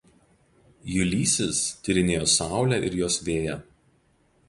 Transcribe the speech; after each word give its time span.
Ulysses 1.01 1.61
tyrinėjo 1.89 2.25
Saulę 2.39 2.83
ir 2.91 3.01
jos 3.05 3.23
vėją. 3.31 3.63